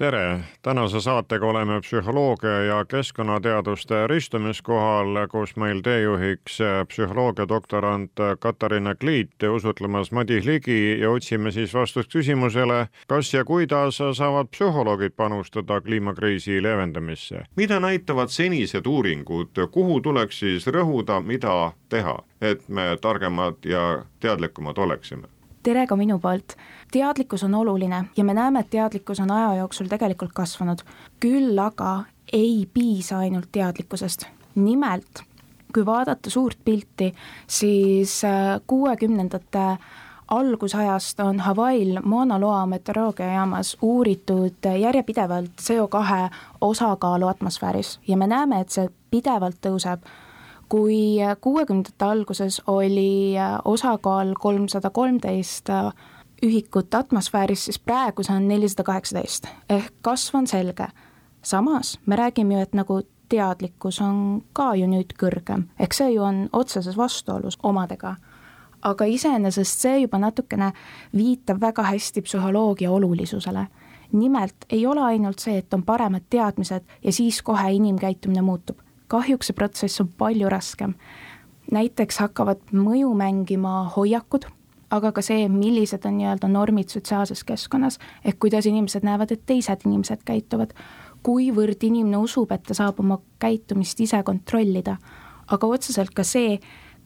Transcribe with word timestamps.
tere, 0.00 0.40
tänase 0.62 1.00
saatega 1.00 1.46
oleme 1.46 1.80
psühholoogia 1.80 2.62
ja 2.64 2.84
keskkonnateaduste 2.84 4.06
ristumiskohal, 4.06 5.26
kus 5.28 5.56
meil 5.56 5.82
teejuhiks 5.84 6.58
psühholoogia 6.88 7.44
doktorant 7.48 8.22
Katariina 8.38 8.94
Kliit 8.94 9.42
ja 9.42 9.52
usutlemas 9.52 10.12
Madis 10.12 10.44
Ligi 10.44 11.00
ja 11.00 11.10
otsime 11.10 11.52
siis 11.52 11.74
vastust 11.74 12.12
küsimusele, 12.12 12.86
kas 13.08 13.34
ja 13.34 13.44
kuidas 13.44 13.98
saavad 14.16 14.48
psühholoogid 14.48 15.12
panustada 15.16 15.80
kliimakriisi 15.80 16.62
leevendamisse. 16.62 17.44
mida 17.56 17.80
näitavad 17.80 18.28
senised 18.28 18.86
uuringud, 18.86 19.60
kuhu 19.70 20.00
tuleks 20.00 20.38
siis 20.38 20.66
rõhuda, 20.66 21.20
mida 21.20 21.72
teha, 21.88 22.16
et 22.40 22.68
me 22.68 22.96
targemad 23.00 23.60
ja 23.64 24.04
teadlikumad 24.20 24.78
oleksime? 24.78 25.28
Tere 25.62 25.86
ka 25.86 25.96
minu 25.96 26.18
poolt. 26.18 26.56
teadlikkus 26.92 27.44
on 27.44 27.54
oluline 27.54 28.04
ja 28.16 28.24
me 28.24 28.34
näeme, 28.34 28.60
et 28.60 28.70
teadlikkus 28.70 29.20
on 29.20 29.30
aja 29.30 29.54
jooksul 29.54 29.86
tegelikult 29.86 30.32
kasvanud. 30.34 30.78
küll 31.20 31.58
aga 31.58 32.04
ei 32.32 32.68
piisa 32.74 33.18
ainult 33.18 33.48
teadlikkusest. 33.52 34.26
nimelt, 34.54 35.22
kui 35.74 35.86
vaadata 35.86 36.30
suurt 36.30 36.58
pilti, 36.64 37.14
siis 37.46 38.24
äh, 38.24 38.60
kuuekümnendate 38.66 39.76
algusajast 40.28 41.20
on 41.20 41.40
Hawaii'l 41.40 42.00
Mauna 42.04 42.40
Loa 42.40 42.66
meteoroloogiajaamas 42.66 43.76
uuritud 43.82 44.70
järjepidevalt 44.80 45.50
CO2 45.60 46.30
osakaalu 46.60 47.26
atmosfääris 47.26 48.00
ja 48.08 48.16
me 48.16 48.26
näeme, 48.26 48.60
et 48.60 48.68
see 48.68 48.88
pidevalt 49.10 49.56
tõuseb 49.66 50.06
kui 50.70 51.18
kuuekümnendate 51.40 52.04
alguses 52.04 52.62
oli 52.66 53.38
äh, 53.38 53.58
osakaal 53.64 54.34
kolmsada 54.40 54.90
kolmteist 54.90 55.70
äh, 55.70 55.92
ühikut 56.42 56.94
atmosfääris, 56.94 57.64
siis 57.64 57.78
praegu 57.78 58.22
see 58.22 58.36
on 58.36 58.48
nelisada 58.48 58.84
kaheksateist, 58.86 59.48
ehk 59.68 59.92
kasv 60.02 60.38
on 60.38 60.46
selge. 60.46 60.86
samas 61.42 61.98
me 62.06 62.16
räägime 62.16 62.54
ju, 62.54 62.60
et 62.60 62.74
nagu 62.74 63.00
teadlikkus 63.28 64.00
on 64.00 64.42
ka 64.52 64.74
ju 64.74 64.86
nüüd 64.86 65.14
kõrgem, 65.20 65.68
ehk 65.80 65.94
see 65.94 66.12
ju 66.12 66.22
on 66.22 66.48
otseses 66.52 66.96
vastuolus 66.96 67.58
omadega. 67.62 68.16
aga 68.82 69.04
iseenesest 69.04 69.80
see 69.80 69.98
juba 70.00 70.18
natukene 70.18 70.72
viitab 71.16 71.60
väga 71.60 71.82
hästi 71.82 72.22
psühholoogia 72.22 72.90
olulisusele. 72.90 73.66
nimelt 74.12 74.56
ei 74.70 74.86
ole 74.86 75.00
ainult 75.00 75.38
see, 75.38 75.58
et 75.58 75.74
on 75.74 75.82
paremad 75.82 76.22
teadmised 76.30 76.84
ja 77.04 77.12
siis 77.12 77.42
kohe 77.42 77.72
inimkäitumine 77.72 78.42
muutub 78.42 78.78
kahjuks 79.10 79.50
see 79.50 79.56
protsess 79.56 80.00
on 80.00 80.08
palju 80.18 80.48
raskem. 80.52 80.94
näiteks 81.70 82.16
hakkavad 82.18 82.72
mõju 82.74 83.12
mängima 83.14 83.84
hoiakud, 83.94 84.48
aga 84.90 85.12
ka 85.14 85.22
see, 85.22 85.44
millised 85.48 86.02
on 86.08 86.16
nii-öelda 86.18 86.48
normid 86.50 86.90
sotsiaalses 86.90 87.44
keskkonnas, 87.46 88.00
ehk 88.26 88.40
kuidas 88.42 88.66
inimesed 88.66 89.06
näevad, 89.06 89.30
et 89.30 89.44
teised 89.46 89.86
inimesed 89.86 90.24
käituvad, 90.26 90.74
kuivõrd 91.22 91.84
inimene 91.86 92.18
usub, 92.24 92.50
et 92.50 92.64
ta 92.66 92.74
saab 92.74 92.98
oma 93.04 93.20
käitumist 93.42 94.00
ise 94.02 94.22
kontrollida, 94.26 94.96
aga 95.46 95.70
otseselt 95.70 96.10
ka 96.16 96.24
see, 96.26 96.58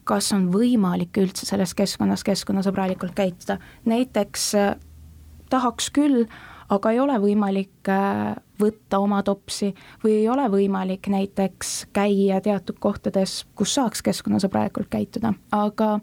kas 0.08 0.30
on 0.36 0.48
võimalik 0.52 1.16
üldse 1.20 1.44
selles 1.48 1.74
keskkonnas 1.76 2.24
keskkonnasõbralikult 2.24 3.12
käituda, 3.16 3.58
näiteks 3.88 4.48
äh, 4.60 4.74
tahaks 5.52 5.90
küll, 5.92 6.24
aga 6.72 6.92
ei 6.92 7.00
ole 7.00 7.16
võimalik 7.20 7.90
äh, 7.92 8.34
võtta 8.60 9.00
oma 9.02 9.22
topsi 9.26 9.72
või 10.04 10.20
ei 10.20 10.28
ole 10.28 10.46
võimalik 10.52 11.08
näiteks 11.12 11.74
käia 11.92 12.40
teatud 12.44 12.78
kohtades, 12.80 13.42
kus 13.54 13.74
saaks 13.74 14.02
keskkonnasõbralikult 14.06 14.88
käituda, 14.92 15.34
aga 15.52 15.98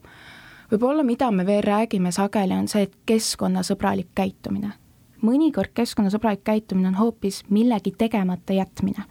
võib-olla, 0.71 1.05
mida 1.07 1.31
me 1.31 1.45
veel 1.47 1.63
räägime 1.65 2.11
sageli, 2.15 2.57
on 2.57 2.69
see, 2.71 2.87
et 2.87 2.95
keskkonnasõbralik 3.05 4.11
käitumine. 4.15 4.73
mõnikord 5.21 5.69
keskkonnasõbralik 5.77 6.43
käitumine 6.43 6.87
on 6.87 6.95
hoopis 6.95 7.43
millegi 7.49 7.91
tegemata 7.91 8.53
jätmine. 8.53 9.03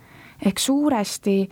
ehk 0.45 0.59
suuresti 0.59 1.49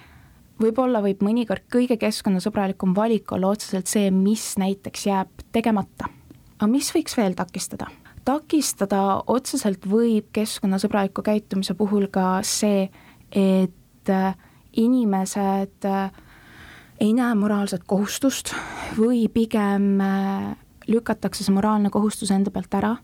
võib-olla 0.61 1.03
võib 1.03 1.23
mõnikord 1.23 1.65
kõige 1.73 1.97
keskkonnasõbralikum 1.97 2.95
valik 2.95 3.33
olla 3.33 3.49
otseselt 3.49 3.87
see, 3.87 4.11
mis 4.11 4.57
näiteks 4.59 5.07
jääb 5.07 5.29
tegemata. 5.53 6.09
aga 6.59 6.67
mis 6.67 6.93
võiks 6.95 7.17
veel 7.17 7.35
takistada? 7.35 7.87
Takistada 8.29 9.23
otseselt 9.27 9.87
võib 9.89 10.29
keskkonnasõbraliku 10.37 11.25
käitumise 11.25 11.75
puhul 11.79 12.09
ka 12.13 12.41
see, 12.45 12.89
et 13.33 14.13
äh, 14.13 14.37
inimesed 14.77 15.89
äh, 15.89 16.11
ei 17.01 17.15
näe 17.17 17.35
moraalset 17.39 17.87
kohustust 17.89 18.53
või 18.99 19.27
pigem 19.33 19.95
äh, 20.05 20.51
lükatakse 20.89 21.45
see 21.45 21.57
moraalne 21.57 21.93
kohustus 21.95 22.33
enda 22.35 22.53
pealt 22.53 22.75
ära, 22.75 22.97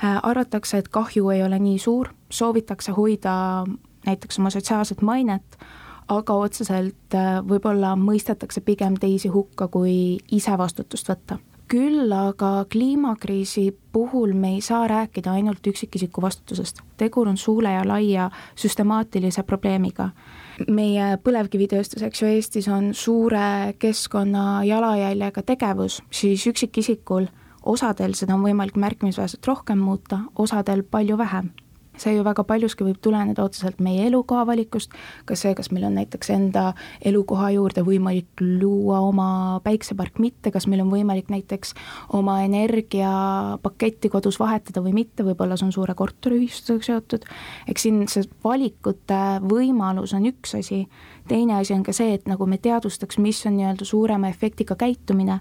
arvatakse, 0.00 0.78
et 0.80 0.88
kahju 0.88 1.28
ei 1.28 1.42
ole 1.44 1.58
nii 1.60 1.76
suur, 1.76 2.08
soovitakse 2.32 2.94
hoida 2.96 3.34
näiteks 4.06 4.40
oma 4.40 4.48
sotsiaalset 4.48 5.02
mainet, 5.04 5.58
aga 6.08 6.38
otseselt 6.40 7.16
võib-olla 7.44 7.92
mõistetakse 8.00 8.64
pigem 8.64 8.96
teisi 8.96 9.28
hukka, 9.28 9.68
kui 9.68 10.16
ise 10.32 10.56
vastutust 10.56 11.12
võtta 11.12 11.36
küll 11.70 12.10
aga 12.12 12.64
kliimakriisi 12.72 13.70
puhul 13.92 14.32
me 14.34 14.54
ei 14.56 14.60
saa 14.60 14.88
rääkida 14.90 15.32
ainult 15.32 15.66
üksikisiku 15.66 16.22
vastutusest, 16.22 16.82
tegur 16.98 17.28
on 17.30 17.36
suure 17.36 17.72
ja 17.72 17.84
laia 17.86 18.30
süstemaatilise 18.58 19.42
probleemiga. 19.42 20.10
meie 20.68 21.16
põlevkivitööstus, 21.24 22.02
eks 22.02 22.22
ju, 22.22 22.26
Eestis 22.28 22.68
on 22.68 22.90
suure 22.94 23.74
keskkonna 23.78 24.64
jalajäljega 24.64 25.42
tegevus, 25.42 26.02
siis 26.10 26.44
üksikisikul 26.46 27.30
osadel 27.64 28.12
seda 28.14 28.34
on 28.34 28.44
võimalik 28.44 28.76
märkimisväärselt 28.76 29.46
rohkem 29.46 29.78
muuta, 29.78 30.18
osadel 30.36 30.82
palju 30.82 31.16
vähem 31.18 31.52
see 31.98 32.14
ju 32.14 32.24
väga 32.24 32.44
paljuski 32.46 32.84
võib 32.86 33.00
tuleneda 33.02 33.44
otseselt 33.44 33.80
meie 33.82 34.06
elukoha 34.08 34.44
valikust, 34.48 34.94
kas 35.28 35.42
see, 35.44 35.54
kas 35.58 35.70
meil 35.74 35.86
on 35.88 35.96
näiteks 35.98 36.30
enda 36.34 36.70
elukoha 37.06 37.50
juurde 37.56 37.84
võimalik 37.86 38.42
luua 38.42 39.00
oma 39.04 39.28
päiksepark, 39.64 40.20
mitte, 40.22 40.52
kas 40.54 40.68
meil 40.70 40.84
on 40.84 40.92
võimalik 40.92 41.30
näiteks 41.32 41.74
oma 42.16 42.40
energiapaketti 42.46 44.12
kodus 44.12 44.40
vahetada 44.40 44.82
või 44.84 44.94
mitte, 45.02 45.26
võib-olla 45.26 45.58
see 45.58 45.68
on 45.68 45.74
suure 45.76 45.96
korteriühistusega 45.98 46.88
seotud, 46.90 47.26
eks 47.70 47.86
siin 47.86 48.04
see 48.10 48.28
valikute 48.44 49.20
võimalus 49.44 50.14
on 50.16 50.28
üks 50.30 50.56
asi, 50.58 50.84
teine 51.28 51.58
asi 51.60 51.74
on 51.76 51.84
ka 51.86 51.94
see, 51.96 52.14
et 52.16 52.30
nagu 52.30 52.46
me 52.46 52.60
teadvustaks, 52.62 53.18
mis 53.18 53.42
on 53.46 53.58
nii-öelda 53.58 53.88
suurema 53.88 54.30
efektiga 54.32 54.78
käitumine 54.78 55.40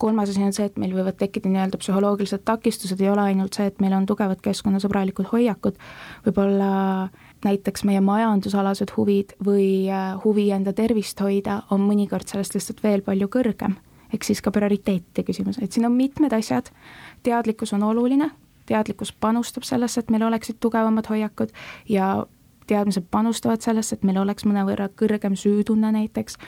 kolmas 0.00 0.32
asi 0.32 0.42
on 0.42 0.54
see, 0.56 0.66
et 0.70 0.78
meil 0.80 0.94
võivad 0.96 1.18
tekkida 1.20 1.50
nii-öelda 1.52 1.78
psühholoogilised 1.80 2.44
takistused, 2.48 3.00
ei 3.02 3.10
ole 3.12 3.26
ainult 3.32 3.56
see, 3.56 3.68
et 3.68 3.82
meil 3.84 3.92
on 3.96 4.06
tugevad 4.08 4.40
keskkonnasõbralikud 4.44 5.28
hoiakud, 5.32 5.76
võib-olla 6.24 6.70
näiteks 7.44 7.84
meie 7.88 8.00
majandusalased 8.04 8.94
huvid 8.96 9.36
või 9.44 9.68
äh, 9.92 10.16
huvi 10.24 10.48
enda 10.56 10.74
tervist 10.76 11.20
hoida 11.20 11.62
on 11.70 11.84
mõnikord 11.84 12.28
sellest 12.28 12.56
lihtsalt 12.56 12.82
veel 12.84 13.04
palju 13.06 13.30
kõrgem. 13.32 13.78
ehk 14.10 14.24
siis 14.26 14.40
ka 14.42 14.50
prioriteetide 14.50 15.22
küsimus, 15.22 15.60
et 15.62 15.72
siin 15.72 15.86
on 15.86 15.92
mitmed 15.94 16.32
asjad, 16.34 16.72
teadlikkus 17.22 17.72
on 17.76 17.84
oluline, 17.86 18.30
teadlikkus 18.66 19.12
panustab 19.12 19.62
sellesse, 19.62 20.00
et 20.00 20.10
meil 20.10 20.24
oleksid 20.26 20.58
tugevamad 20.60 21.06
hoiakud 21.06 21.52
ja 21.88 22.26
teadmised 22.66 23.06
panustavad 23.10 23.62
sellesse, 23.62 23.94
et 23.94 24.04
meil 24.04 24.18
oleks 24.18 24.46
mõnevõrra 24.46 24.88
kõrgem 24.98 25.36
süütunne 25.38 25.92
näiteks, 25.94 26.38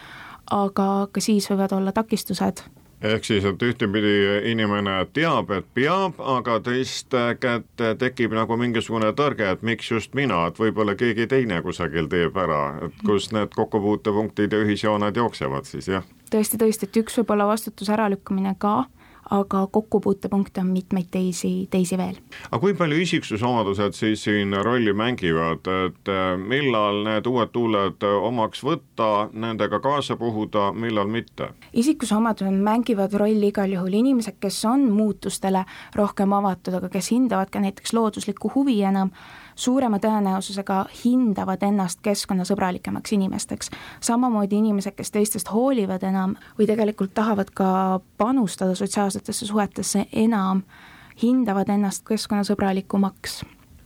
aga 0.51 1.09
ka 1.13 1.21
siis 1.23 1.51
võivad 1.51 1.75
olla 1.77 1.93
takistused 1.95 2.65
ehk 3.03 3.25
siis, 3.27 3.45
et 3.45 3.63
ühtepidi 3.63 4.15
inimene 4.51 4.95
teab, 5.15 5.51
et 5.55 5.67
peab, 5.75 6.21
aga 6.21 6.59
teist 6.65 7.15
kätt 7.43 7.85
tekib 7.99 8.35
nagu 8.37 8.57
mingisugune 8.61 9.13
tõrge, 9.19 9.51
et 9.57 9.63
miks 9.67 9.91
just 9.91 10.15
mina, 10.19 10.47
et 10.49 10.59
võib-olla 10.61 10.95
keegi 10.99 11.27
teine 11.31 11.61
kusagil 11.65 12.09
teeb 12.13 12.37
ära, 12.39 12.63
et 12.87 13.05
kus 13.07 13.31
need 13.35 13.55
kokkupuutepunktid 13.57 14.55
ja 14.55 14.63
ühisjooned 14.65 15.17
jooksevad 15.17 15.69
siis, 15.69 15.91
jah? 15.97 16.07
tõesti, 16.33 16.59
tõesti, 16.61 16.89
et 16.89 17.03
üks 17.03 17.19
võib 17.21 17.35
olla 17.35 17.51
vastutuse 17.51 17.93
äralükkamine 17.93 18.55
ka 18.59 18.85
aga 19.31 19.67
kokkupuutepunkte 19.67 20.61
on 20.61 20.67
mitmeid 20.67 21.07
teisi, 21.11 21.69
teisi 21.71 21.99
veel. 21.99 22.17
aga 22.51 22.61
kui 22.61 22.75
palju 22.75 22.99
isiksusomadused 23.05 23.97
siis 23.97 24.25
siin 24.25 24.57
rolli 24.63 24.93
mängivad, 24.93 25.69
et 25.87 26.11
äh, 26.11 26.35
millal 26.39 27.03
need 27.07 27.27
uued 27.27 27.53
tuuled 27.53 28.03
omaks 28.03 28.65
võtta, 28.65 29.29
nendega 29.33 29.81
kaasa 29.81 30.17
puhuda, 30.17 30.73
millal 30.73 31.09
mitte? 31.09 31.53
isikusomadused 31.73 32.59
mängivad 32.63 33.15
rolli 33.19 33.53
igal 33.53 33.73
juhul, 33.73 33.95
inimesed, 34.03 34.41
kes 34.41 34.65
on 34.69 34.89
muutustele 34.93 35.65
rohkem 35.95 36.33
avatud, 36.33 36.75
aga 36.81 36.91
kes 36.93 37.13
hindavad 37.15 37.51
ka 37.53 37.63
näiteks 37.63 37.93
looduslikku 37.97 38.53
huvi 38.55 38.81
enam, 38.83 39.13
suurema 39.55 39.99
tõenäosusega 39.99 40.85
hindavad 41.05 41.63
ennast 41.63 42.01
keskkonnasõbralikemaks 42.03 43.13
inimesteks. 43.13 43.71
samamoodi 44.01 44.57
inimesed, 44.57 44.95
kes 44.95 45.11
teistest 45.11 45.53
hoolivad 45.53 46.03
enam 46.03 46.37
või 46.59 46.67
tegelikult 46.67 47.15
tahavad 47.15 47.51
ka 47.55 48.01
panustada 48.19 48.75
sotsiaalsetesse 48.75 49.47
suhetesse 49.47 50.07
enam, 50.13 50.63
hindavad 51.23 51.69
ennast 51.69 52.05
keskkonnasõbralikumaks 52.09 53.43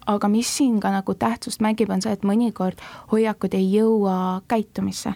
aga 0.06 0.28
mis 0.28 0.56
siin 0.56 0.80
ka 0.80 0.90
nagu 0.90 1.14
tähtsust 1.14 1.60
mängib, 1.60 1.90
on 1.90 2.02
see, 2.02 2.12
et 2.12 2.22
mõnikord 2.22 2.78
hoiakud 3.12 3.54
ei 3.54 3.72
jõua 3.72 4.42
käitumisse 4.48 5.14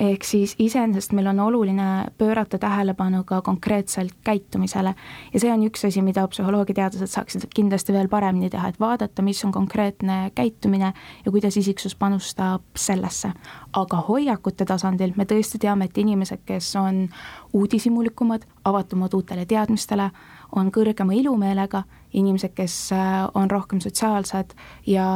ehk 0.00 0.24
siis 0.24 0.54
iseenesest 0.58 1.12
meil 1.16 1.26
on 1.26 1.40
oluline 1.40 2.06
pöörata 2.18 2.58
tähelepanu 2.58 3.24
ka 3.24 3.40
konkreetselt 3.42 4.12
käitumisele 4.24 4.94
ja 5.32 5.40
see 5.40 5.52
on 5.52 5.64
üks 5.66 5.86
asi, 5.88 6.02
mida 6.04 6.26
psühholoogiateadlased 6.28 7.12
saaksid 7.12 7.46
kindlasti 7.54 7.94
veel 7.96 8.08
paremini 8.12 8.50
teha, 8.52 8.68
et 8.68 8.80
vaadata, 8.80 9.22
mis 9.22 9.44
on 9.44 9.52
konkreetne 9.52 10.30
käitumine 10.34 10.92
ja 11.24 11.32
kuidas 11.32 11.56
isiksus 11.56 11.96
panustab 11.96 12.62
sellesse. 12.76 13.32
aga 13.72 14.02
hoiakute 14.08 14.64
tasandil 14.64 15.12
me 15.16 15.24
tõesti 15.24 15.58
teame, 15.58 15.84
et 15.84 15.98
inimesed, 15.98 16.44
kes 16.44 16.76
on 16.76 17.08
uudishimulikumad, 17.52 18.44
avatumad 18.64 19.14
uutele 19.14 19.46
teadmistele, 19.46 20.10
on 20.56 20.70
kõrgema 20.72 21.14
ilumeelega, 21.16 21.82
inimesed, 22.12 22.52
kes 22.54 22.92
äh, 22.92 23.24
on 23.34 23.50
rohkem 23.50 23.80
sotsiaalsed 23.80 24.54
ja 24.86 25.06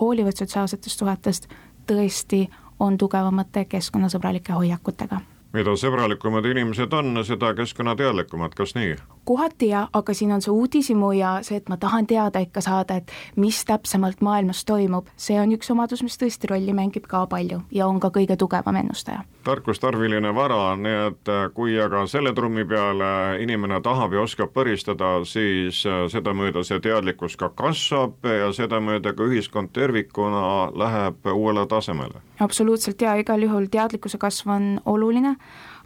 hoolivad 0.00 0.36
sotsiaalsetest 0.36 0.98
suhetest, 0.98 1.48
tõesti 1.86 2.46
on 2.80 2.98
tugevamate 2.98 3.64
keskkonnasõbralike 3.64 4.52
hoiakutega. 4.52 5.20
mida 5.52 5.76
sõbralikumad 5.76 6.44
inimesed 6.50 6.92
on, 6.92 7.24
seda 7.24 7.54
keskkonnateadlikumad, 7.54 8.54
kas 8.54 8.74
nii? 8.74 8.96
Kohati 9.26 9.68
jah, 9.68 9.88
aga 9.92 10.14
siin 10.14 10.32
on 10.32 10.42
see 10.44 10.54
uudishimu 10.54 11.10
ja 11.18 11.36
see, 11.46 11.58
et 11.60 11.68
ma 11.68 11.76
tahan 11.80 12.06
teada 12.06 12.40
ikka 12.44 12.62
saada, 12.64 13.00
et 13.00 13.12
mis 13.36 13.58
täpsemalt 13.66 14.22
maailmas 14.24 14.64
toimub, 14.64 15.10
see 15.16 15.38
on 15.40 15.52
üks 15.56 15.70
omadus, 15.74 16.02
mis 16.06 16.18
tõesti 16.20 16.50
rolli 16.50 16.74
mängib 16.76 17.08
ka 17.10 17.24
palju 17.30 17.62
ja 17.74 17.88
on 17.90 18.00
ka 18.00 18.12
kõige 18.14 18.36
tugevam 18.38 18.78
ennustaja. 18.82 19.24
tarkus 19.46 19.78
tarviline 19.78 20.34
vara, 20.34 20.76
nii 20.76 20.96
et 21.06 21.30
äh, 21.30 21.44
kui 21.54 21.76
aga 21.80 22.06
selle 22.10 22.32
trummi 22.34 22.64
peale 22.66 23.42
inimene 23.42 23.80
tahab 23.82 24.14
ja 24.14 24.24
oskab 24.24 24.50
põristada, 24.54 25.12
siis 25.24 25.84
äh, 25.86 26.06
sedamööda 26.10 26.64
see 26.66 26.80
teadlikkus 26.82 27.36
ka 27.36 27.50
kasvab 27.54 28.26
ja 28.26 28.50
sedamööda 28.52 29.14
ka 29.14 29.26
ühiskond 29.26 29.70
tervikuna 29.72 30.72
läheb 30.74 31.30
uuele 31.34 31.66
tasemele. 31.66 32.22
absoluutselt 32.40 33.02
ja 33.02 33.14
igal 33.16 33.42
juhul 33.42 33.70
teadlikkuse 33.70 34.18
kasv 34.18 34.50
on 34.50 34.68
oluline 34.84 35.36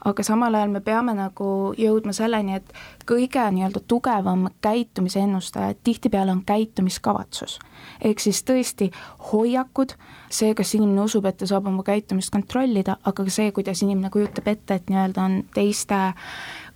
aga 0.05 0.25
samal 0.25 0.55
ajal 0.55 0.73
me 0.73 0.81
peame 0.85 1.15
nagu 1.17 1.49
jõudma 1.79 2.15
selleni, 2.17 2.57
et 2.61 2.73
kõige 3.09 3.43
nii-öelda 3.55 3.83
tugevam 3.89 4.47
käitumise 4.65 5.21
ennustaja 5.25 5.75
tihtipeale 5.85 6.33
on 6.33 6.45
käitumiskavatsus. 6.47 7.59
ehk 8.05 8.21
siis 8.21 8.43
tõesti 8.45 8.91
hoiakud, 9.33 9.95
see, 10.31 10.55
kas 10.55 10.75
inimene 10.75 11.03
usub, 11.03 11.25
et 11.27 11.37
ta 11.37 11.47
saab 11.47 11.67
oma 11.67 11.83
käitumist 11.83 12.31
kontrollida, 12.31 12.97
aga 13.05 13.25
ka 13.25 13.31
see, 13.31 13.53
kuidas 13.53 13.83
inimene 13.83 14.11
kujutab 14.11 14.49
ette, 14.49 14.75
et 14.75 14.91
nii-öelda 14.91 15.23
on 15.25 15.43
teiste 15.55 16.01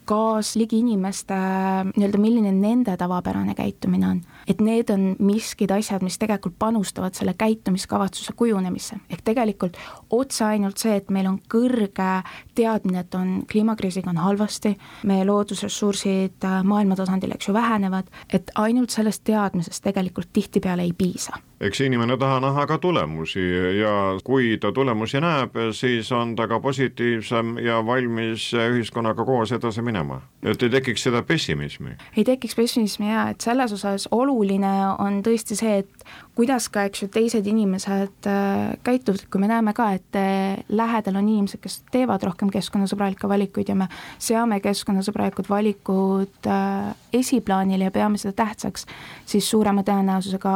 kaasligi 0.05 0.79
inimeste 0.79 1.35
nii-öelda, 1.35 2.19
milline 2.21 2.53
nende 2.53 2.97
tavapärane 2.97 3.55
käitumine 3.55 4.09
on. 4.09 4.21
Et 4.49 4.61
need 4.61 4.91
on 4.91 5.17
miskid 5.19 5.71
asjad, 5.75 6.03
mis 6.03 6.19
tegelikult 6.19 6.57
panustavad 6.59 7.15
selle 7.15 7.35
käitumiskavatsuse 7.39 8.33
kujunemisse. 8.37 8.97
ehk 9.11 9.23
tegelikult 9.25 9.77
otse 10.11 10.45
ainult 10.45 10.79
see, 10.79 10.97
et 10.97 11.11
meil 11.11 11.27
on 11.27 11.39
kõrge 11.55 12.11
teadmine, 12.55 13.01
et 13.01 13.15
on 13.15 13.43
kliimakriisiga 13.51 14.11
on 14.11 14.23
halvasti, 14.23 14.77
meie 15.05 15.25
loodusressursid 15.25 16.45
äh, 16.45 16.63
maailma 16.65 16.97
tasandil, 16.97 17.35
eks 17.35 17.49
ju, 17.49 17.55
vähenevad, 17.55 18.11
et 18.33 18.51
ainult 18.55 18.91
sellest 18.91 19.25
teadmisest 19.25 19.85
tegelikult 19.85 20.33
tihtipeale 20.33 20.83
ei 20.83 20.93
piisa 20.93 21.41
eks 21.65 21.81
inimene 21.81 22.17
taha 22.21 22.41
näha 22.41 22.67
ka 22.67 22.79
tulemusi 22.79 23.43
ja 23.79 23.93
kui 24.25 24.57
ta 24.61 24.73
tulemusi 24.73 25.21
näeb, 25.23 25.57
siis 25.73 26.11
on 26.13 26.35
ta 26.37 26.49
ka 26.49 26.59
positiivsem 26.61 27.57
ja 27.65 27.79
valmis 27.87 28.51
ühiskonnaga 28.59 29.25
koos 29.25 29.53
edasi 29.53 29.83
minema. 29.83 30.21
et 30.43 30.63
ei 30.63 30.71
tekiks 30.71 31.03
seda 31.03 31.23
pessimismi. 31.23 31.97
ei 32.17 32.25
tekiks 32.25 32.55
pessimismi 32.55 33.11
jaa, 33.11 33.29
et 33.31 33.41
selles 33.41 33.73
osas 33.73 34.09
oluline 34.35 34.73
on 34.99 35.21
tõesti 35.25 35.57
see, 35.59 35.79
et 35.83 36.05
kuidas 36.35 36.67
ka, 36.73 36.85
eks 36.89 37.05
ju, 37.05 37.09
teised 37.13 37.47
inimesed 37.47 38.29
äh, 38.29 38.75
käituvad, 38.87 39.25
kui 39.31 39.43
me 39.43 39.49
näeme 39.51 39.73
ka, 39.77 39.91
et 39.97 40.19
äh, 40.19 40.65
lähedal 40.69 41.19
on 41.21 41.29
inimesed, 41.29 41.63
kes 41.63 41.81
teevad 41.95 42.23
rohkem 42.27 42.51
keskkonnasõbralikke 42.55 43.31
valikuid 43.31 43.71
ja 43.71 43.77
me 43.79 43.89
seame 44.19 44.59
keskkonnasõbralikud 44.65 45.49
valikud 45.51 46.51
äh, 46.51 46.91
esiplaanile 47.15 47.89
ja 47.89 47.95
peame 47.95 48.21
seda 48.21 48.35
tähtsaks, 48.45 48.87
siis 49.27 49.49
suurema 49.51 49.87
tõenäosusega 49.87 50.55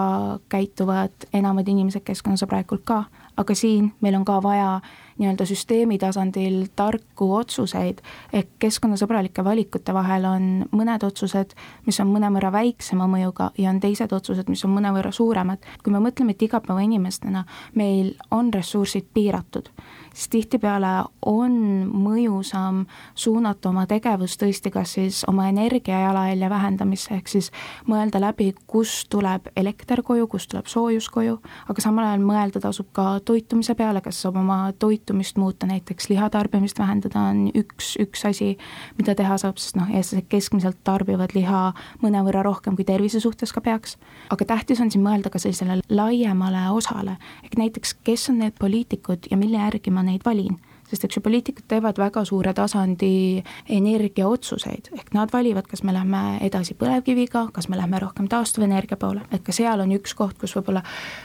käituvad 0.50 1.30
enamad 1.32 1.70
inimesed 1.70 2.04
keskkonnasõbralikult 2.06 2.84
ka, 2.88 3.04
aga 3.38 3.54
siin 3.54 3.92
meil 4.00 4.16
on 4.18 4.24
ka 4.26 4.40
vaja 4.42 4.80
nii-öelda 5.18 5.46
süsteemi 5.46 5.98
tasandil 5.98 6.66
tarku 6.76 7.30
otsuseid, 7.34 8.02
ehk 8.32 8.50
keskkonnasõbralike 8.62 9.44
valikute 9.44 9.94
vahel 9.94 10.26
on 10.28 10.48
mõned 10.74 11.06
otsused, 11.06 11.54
mis 11.86 11.98
on 12.02 12.12
mõnevõrra 12.14 12.52
väiksema 12.54 13.08
mõjuga 13.10 13.50
ja 13.58 13.70
on 13.70 13.80
teised 13.82 14.12
otsused, 14.14 14.50
mis 14.50 14.64
on 14.64 14.74
mõnevõrra 14.76 15.12
suuremad. 15.14 15.58
kui 15.82 15.92
me 15.92 16.02
mõtleme, 16.02 16.34
et 16.34 16.42
igapäevainimestena 16.42 17.44
meil 17.74 18.14
on 18.30 18.52
ressursid 18.54 19.10
piiratud, 19.14 19.70
siis 20.18 20.28
tihtipeale 20.34 20.92
on 21.26 21.56
mõjusam 21.94 22.84
suunata 23.14 23.72
oma 23.72 23.86
tegevus 23.90 24.36
tõesti 24.40 24.72
kas 24.74 24.94
siis 24.98 25.22
oma 25.30 25.48
energia 25.48 26.00
jalajälje 26.04 26.50
vähendamisse, 26.50 27.14
ehk 27.14 27.32
siis 27.34 27.50
mõelda 27.88 28.20
läbi, 28.22 28.52
kust 28.66 29.08
tuleb 29.10 29.50
elekter 29.56 30.02
koju, 30.02 30.28
kust 30.28 30.52
tuleb 30.52 30.70
soojus 30.70 31.08
koju, 31.10 31.38
aga 31.68 31.82
samal 31.82 32.10
ajal 32.10 32.22
mõelda 32.22 32.62
tasub 32.62 32.92
ka 32.92 33.18
toitumise 33.24 33.74
peale, 33.78 34.04
kas 34.04 34.20
saab 34.22 34.38
oma 34.38 34.60
toitu 34.78 35.08
käitumist 35.08 35.36
muuta, 35.36 35.66
näiteks 35.66 36.08
lihatarbimist 36.08 36.78
vähendada 36.78 37.20
on 37.20 37.50
üks, 37.54 37.94
üks 38.00 38.24
asi, 38.28 38.58
mida 38.98 39.14
teha 39.14 39.38
saab, 39.38 39.56
sest 39.56 39.76
noh, 39.78 39.88
eestlased 39.88 40.26
keskmiselt 40.28 40.76
tarbivad 40.84 41.32
liha 41.34 41.72
mõnevõrra 42.02 42.42
rohkem, 42.44 42.76
kui 42.76 42.84
tervise 42.84 43.20
suhtes 43.20 43.52
ka 43.52 43.60
peaks. 43.60 43.96
aga 44.30 44.44
tähtis 44.44 44.80
on 44.80 44.90
siin 44.90 45.04
mõelda 45.04 45.30
ka 45.30 45.38
sellisele 45.38 45.80
laiemale 45.88 46.66
osale, 46.70 47.16
ehk 47.44 47.56
näiteks, 47.56 47.94
kes 48.04 48.28
on 48.28 48.38
need 48.42 48.58
poliitikud 48.58 49.30
ja 49.30 49.36
mille 49.36 49.56
järgi 49.56 49.90
ma 49.90 50.02
neid 50.08 50.24
valin. 50.26 50.58
Sest 50.88 51.04
eks 51.04 51.18
ju 51.18 51.20
poliitikud 51.20 51.66
teevad 51.68 51.98
väga 52.00 52.22
suure 52.24 52.54
tasandi 52.56 53.42
energiaotsuseid, 53.76 54.88
ehk 54.96 55.10
nad 55.12 55.32
valivad, 55.32 55.66
kas 55.68 55.82
me 55.84 55.92
lähme 55.92 56.22
edasi 56.46 56.72
põlevkiviga, 56.80 57.42
kas 57.52 57.68
me 57.68 57.76
lähme 57.76 58.00
rohkem 58.00 58.28
taastuvenergia 58.32 58.96
poole, 58.96 59.26
et 59.28 59.44
ka 59.44 59.52
seal 59.52 59.84
on 59.84 59.92
üks 59.98 60.16
koht, 60.16 60.38
kus 60.40 60.56
võib-olla 60.56 60.80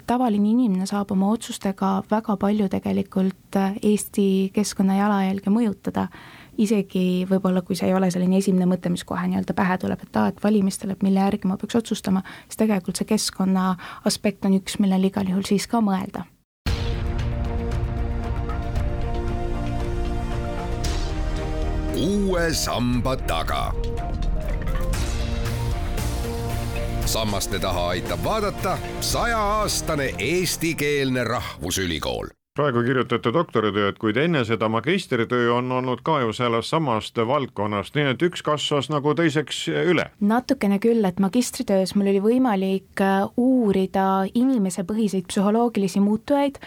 tavaline 0.10 0.52
inimene 0.52 0.88
saab 0.90 1.16
oma 1.16 1.32
otsustega 1.32 1.94
väga 2.12 2.36
palju 2.42 2.68
tegelikult 2.76 3.60
Eesti 3.80 4.28
keskkonna 4.54 4.98
jalajälge 5.00 5.54
mõjutada. 5.54 6.10
Isegi 6.60 7.24
võib-olla, 7.30 7.64
kui 7.66 7.78
see 7.80 7.88
ei 7.88 7.96
ole 7.96 8.12
selline 8.14 8.38
esimene 8.44 8.68
mõte, 8.70 8.92
mis 8.92 9.06
kohe 9.08 9.24
nii-öelda 9.30 9.56
pähe 9.58 9.80
tuleb, 9.82 10.04
et 10.04 10.20
aa, 10.20 10.28
et 10.34 10.44
valimistel, 10.44 10.92
et 10.94 11.08
mille 11.08 11.24
järgi 11.24 11.48
ma 11.50 11.58
peaks 11.58 11.80
otsustama, 11.80 12.22
siis 12.46 12.60
tegelikult 12.60 13.00
see 13.00 13.10
keskkonna 13.16 13.72
aspekt 14.06 14.46
on 14.46 14.60
üks, 14.60 14.78
millele 14.84 15.10
igal 15.10 15.32
juhul 15.32 15.48
siis 15.48 15.72
ka 15.72 15.82
mõelda 15.82 16.28
uue 22.04 22.54
samba 22.54 23.16
taga. 23.16 23.74
sammaste 27.06 27.60
taha 27.60 27.88
aitab 27.88 28.24
vaadata 28.24 28.78
sajaaastane 29.00 30.14
eestikeelne 30.20 31.24
rahvusülikool 31.24 32.28
praegu 32.54 32.84
kirjutate 32.86 33.32
doktoritööd, 33.34 33.96
kuid 33.98 34.18
enne 34.22 34.44
seda 34.46 34.68
magistritöö 34.70 35.56
on 35.56 35.72
olnud 35.74 36.04
ka 36.06 36.20
ju 36.22 36.34
sellest 36.38 36.70
samast 36.70 37.18
valdkonnast, 37.18 37.96
nii 37.98 38.12
et 38.12 38.26
üks 38.28 38.44
kasvas 38.46 38.92
nagu 38.94 39.16
teiseks 39.18 39.64
üle. 39.74 40.06
natukene 40.22 40.78
küll, 40.84 41.02
et 41.10 41.18
magistritöös 41.24 41.96
mul 41.98 42.12
oli 42.12 42.22
võimalik 42.22 43.02
äh, 43.02 43.26
uurida 43.42 44.28
inimesepõhiseid 44.30 45.26
psühholoogilisi 45.32 46.04
muutujaid 46.06 46.60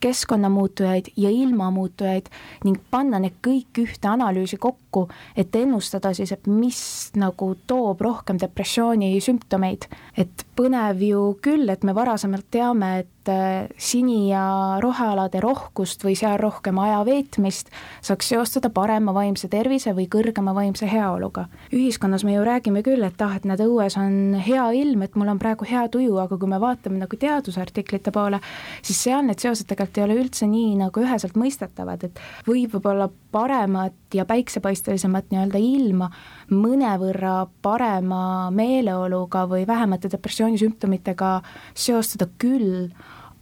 keskkonnamuutujaid 0.00 1.12
ja 1.16 1.30
ilmamuutujaid 1.30 2.30
ning 2.64 2.78
panna 2.90 3.20
need 3.22 3.38
kõik 3.44 3.82
ühte 3.84 4.08
analüüsi 4.10 4.58
kokku, 4.60 5.08
et 5.36 5.54
ennustada 5.56 6.14
siis, 6.14 6.32
et 6.32 6.46
mis 6.46 6.80
nagu 7.16 7.54
toob 7.66 8.00
rohkem 8.00 8.40
depressiooni 8.40 9.14
sümptomeid. 9.20 9.88
et 10.16 10.46
põnev 10.56 11.02
ju 11.02 11.22
küll, 11.42 11.68
et 11.68 11.84
me 11.84 11.94
varasemalt 11.94 12.46
teame, 12.50 12.98
et 12.98 13.13
äh, 13.28 13.68
sini- 13.78 14.28
ja 14.30 14.78
rohealade 14.82 15.40
rohkust 15.40 16.04
või 16.04 16.16
seal 16.18 16.38
rohkem 16.38 16.78
aja 16.78 17.00
veetmist 17.06 17.70
saaks 18.04 18.28
seostada 18.28 18.70
parema 18.70 19.14
vaimse 19.14 19.48
tervise 19.48 19.94
või 19.96 20.08
kõrgema 20.08 20.54
vaimse 20.54 20.86
heaoluga. 20.90 21.46
ühiskonnas 21.72 22.24
me 22.24 22.34
ju 22.34 22.44
räägime 22.44 22.82
küll, 22.82 23.04
et 23.04 23.22
ah, 23.22 23.36
et 23.36 23.44
näed, 23.44 23.60
õues 23.60 23.96
on 23.98 24.34
hea 24.34 24.70
ilm, 24.72 25.02
et 25.02 25.16
mul 25.16 25.28
on 25.28 25.38
praegu 25.38 25.64
hea 25.64 25.88
tuju, 25.88 26.18
aga 26.18 26.38
kui 26.38 26.48
me 26.48 26.60
vaatame 26.60 26.98
nagu 26.98 27.16
teadusartiklite 27.16 28.10
poole, 28.10 28.40
siis 28.82 29.02
seal 29.02 29.24
need 29.24 29.38
seosed 29.38 29.66
tegelikult 29.66 29.98
ei 29.98 30.04
ole 30.04 30.20
üldse 30.20 30.46
nii 30.46 30.76
nagu 30.84 31.00
üheselt 31.00 31.36
mõistetavad, 31.38 32.04
et 32.04 32.20
võib 32.46 32.74
võib-olla 32.74 33.08
paremat 33.32 34.14
ja 34.14 34.24
päiksepaistelisemat 34.28 35.30
nii-öelda 35.30 35.58
ilma 35.58 36.10
mõnevõrra 36.50 37.46
parema 37.62 38.50
meeleoluga 38.54 39.44
või 39.50 39.66
vähemate 39.66 40.10
depressioonisümptomitega 40.12 41.40
seostada 41.74 42.28
küll, 42.38 42.90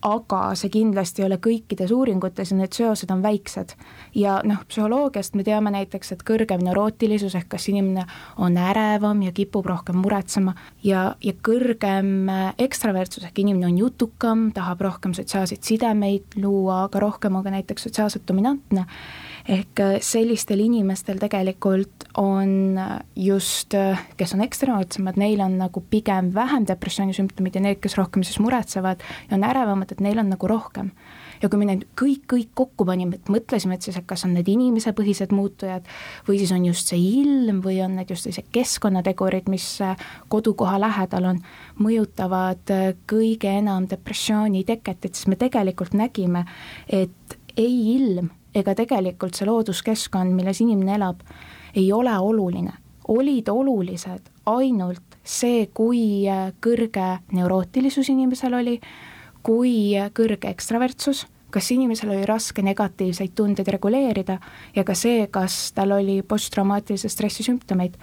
aga 0.02 0.40
see 0.58 0.70
kindlasti 0.72 1.22
ei 1.22 1.28
ole 1.28 1.38
kõikides 1.42 1.92
uuringutes 1.94 2.52
ja 2.52 2.58
need 2.58 2.74
seosed 2.74 3.10
on 3.14 3.22
väiksed. 3.22 3.74
ja 4.14 4.40
noh, 4.44 4.64
psühholoogiast 4.68 5.36
me 5.38 5.44
teame 5.46 5.70
näiteks, 5.74 6.12
et 6.12 6.24
kõrgem 6.26 6.64
neurootilisus 6.66 7.34
ehk 7.38 7.48
kas 7.54 7.68
inimene 7.70 8.06
on 8.36 8.56
ärevam 8.58 9.22
ja 9.22 9.32
kipub 9.32 9.66
rohkem 9.66 10.00
muretsema 10.02 10.54
ja, 10.82 11.14
ja 11.22 11.32
kõrgem 11.32 12.30
ekstravertsus 12.58 13.24
ehk 13.28 13.42
inimene 13.44 13.70
on 13.70 13.78
jutukam, 13.78 14.48
tahab 14.54 14.80
rohkem 14.80 15.14
sotsiaalseid 15.14 15.62
sidemeid 15.62 16.38
luua, 16.42 16.84
aga 16.88 17.02
rohkem 17.06 17.36
on 17.36 17.44
ka 17.44 17.54
näiteks 17.54 17.88
sotsiaalselt 17.88 18.26
dominantne 18.28 18.86
ehk 19.48 19.80
äh, 19.82 19.96
sellistel 20.04 20.60
inimestel 20.62 21.18
tegelikult 21.22 22.06
on 22.20 22.78
äh, 22.78 23.00
just, 23.16 23.74
äh, 23.74 23.98
kes 24.16 24.34
on 24.36 24.44
ekstremootsemad, 24.44 25.18
neil 25.18 25.42
on 25.42 25.56
nagu 25.58 25.82
pigem 25.90 26.30
vähem 26.34 26.66
depressioonisümptomid 26.68 27.58
ja 27.58 27.64
need, 27.64 27.80
kes 27.82 27.96
rohkem 27.98 28.22
siis 28.26 28.38
muretsevad 28.42 29.02
ja 29.02 29.36
on 29.36 29.46
ärevamad, 29.46 29.92
et 29.92 30.02
neil 30.04 30.22
on 30.22 30.30
nagu 30.32 30.50
rohkem. 30.50 30.92
Ja 31.42 31.48
kui 31.50 31.58
me 31.58 31.66
need 31.66 31.88
kõik, 31.98 32.22
kõik 32.30 32.52
kokku 32.54 32.86
panime, 32.86 33.18
et 33.18 33.30
mõtlesime, 33.32 33.74
et 33.74 33.82
siis, 33.82 33.96
et 33.98 34.06
kas 34.06 34.22
on 34.28 34.36
need 34.36 34.46
inimesepõhised 34.46 35.32
muutujad 35.34 35.88
või 36.28 36.38
siis 36.38 36.52
on 36.54 36.68
just 36.68 36.92
see 36.92 37.00
ilm 37.22 37.58
või 37.64 37.80
on 37.82 37.96
need 37.98 38.12
just 38.14 38.28
sellised 38.28 38.46
keskkonnategurid, 38.54 39.50
mis 39.50 39.66
kodukoha 40.30 40.78
lähedal 40.78 41.32
on, 41.32 41.40
mõjutavad 41.82 42.70
kõige 43.10 43.56
enam 43.58 43.90
depressiooni 43.90 44.62
teket, 44.68 45.02
et 45.02 45.18
siis 45.18 45.26
me 45.32 45.40
tegelikult 45.40 45.98
nägime, 45.98 46.44
et 46.86 47.36
ei 47.58 47.74
ilm 47.96 48.30
ega 48.54 48.74
tegelikult 48.74 49.34
see 49.34 49.48
looduskeskkond, 49.48 50.34
milles 50.36 50.60
inimene 50.60 50.96
elab, 50.98 51.22
ei 51.74 51.92
ole 51.92 52.18
oluline. 52.18 52.72
olid 53.08 53.48
olulised 53.48 54.30
ainult 54.46 55.16
see, 55.24 55.66
kui 55.74 56.24
kõrge 56.62 57.08
neurootilisus 57.34 58.08
inimesel 58.12 58.54
oli, 58.54 58.76
kui 59.42 59.94
kõrge 60.14 60.50
ekstravertsus, 60.50 61.26
kas 61.52 61.70
inimesel 61.74 62.14
oli 62.14 62.26
raske 62.26 62.62
negatiivseid 62.64 63.34
tundeid 63.36 63.68
reguleerida 63.74 64.38
ja 64.76 64.84
ka 64.88 64.94
see, 64.96 65.26
kas 65.30 65.72
tal 65.76 65.92
oli 65.98 66.22
posttraumaatilise 66.22 67.10
stressi 67.12 67.44
sümptomeid. 67.46 67.98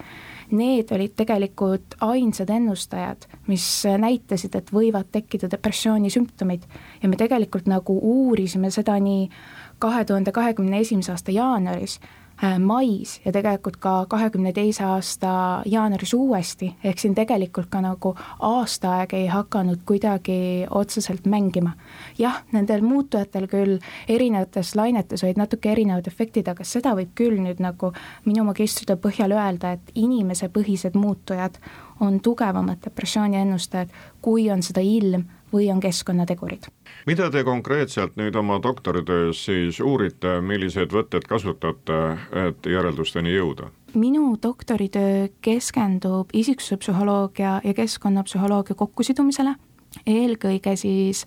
Need 0.50 0.90
olid 0.94 1.12
tegelikult 1.14 1.94
ainsad 2.02 2.50
ennustajad, 2.50 3.26
mis 3.46 3.64
näitasid, 4.02 4.56
et 4.58 4.72
võivad 4.74 5.06
tekkida 5.14 5.50
depressiooni 5.50 6.10
sümptomid 6.10 6.64
ja 7.02 7.10
me 7.10 7.18
tegelikult 7.18 7.70
nagu 7.70 7.94
uurisime 7.94 8.72
seda 8.74 8.96
nii 9.02 9.28
kahe 9.80 10.04
tuhande 10.04 10.32
kahekümne 10.32 10.80
esimese 10.80 11.12
aasta 11.12 11.32
jaanuaris, 11.32 12.00
äh, 12.44 12.58
mais 12.58 13.20
ja 13.24 13.32
tegelikult 13.32 13.76
ka 13.76 14.06
kahekümne 14.08 14.52
teise 14.52 14.84
aasta 14.84 15.62
jaanuaris 15.66 16.14
uuesti, 16.14 16.74
ehk 16.84 16.98
siin 16.98 17.14
tegelikult 17.14 17.70
ka 17.72 17.80
nagu 17.84 18.14
aastaaeg 18.38 19.14
ei 19.16 19.26
hakanud 19.26 19.82
kuidagi 19.86 20.66
otseselt 20.70 21.26
mängima. 21.26 21.72
jah, 22.18 22.42
nendel 22.52 22.84
muutujatel 22.84 23.46
küll 23.48 23.78
erinevates 24.08 24.74
lainetes 24.76 25.24
olid 25.24 25.40
natuke 25.40 25.72
erinevad 25.72 26.06
efektid, 26.06 26.48
aga 26.48 26.64
seda 26.64 26.94
võib 26.94 27.14
küll 27.14 27.40
nüüd 27.40 27.60
nagu 27.60 27.92
minu 28.24 28.44
magistritöö 28.44 28.96
põhjal 28.96 29.32
öelda, 29.32 29.72
et 29.72 29.92
inimesepõhised 29.94 30.94
muutujad 30.94 31.60
on 32.00 32.20
tugevamad 32.20 32.80
depressiooni 32.84 33.36
ennustajad, 33.36 33.88
kui 34.20 34.50
on 34.50 34.62
seda 34.62 34.80
ilm 34.80 35.24
või 35.52 35.70
on 35.72 35.80
keskkonnategurid. 35.80 36.70
mida 37.06 37.30
te 37.30 37.44
konkreetselt 37.44 38.16
nüüd 38.16 38.36
oma 38.36 38.60
doktoritöös 38.62 39.44
siis 39.44 39.80
uurite, 39.80 40.40
milliseid 40.40 40.92
võtteid 40.92 41.28
kasutate, 41.28 42.00
et 42.46 42.66
järeldusteni 42.66 43.34
jõuda? 43.34 43.70
minu 43.94 44.36
doktoritöö 44.42 45.28
keskendub 45.42 46.28
isiksusepsühholoogia 46.32 47.60
ja 47.64 47.74
keskkonnapsühholoogia 47.74 48.74
kokkusidumisele, 48.74 49.54
eelkõige 50.06 50.76
siis 50.76 51.26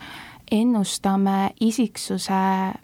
ennustame 0.51 1.50
isiksuse 1.60 2.34